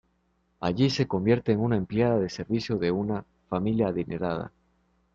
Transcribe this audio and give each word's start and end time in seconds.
Allí 0.59 0.89
se 0.89 1.07
convierte 1.07 1.51
en 1.51 1.59
una 1.59 1.77
empleada 1.77 2.17
de 2.17 2.27
servicio 2.31 2.77
de 2.79 2.89
una 2.89 3.23
familia 3.49 3.89
adinerada. 3.89 4.51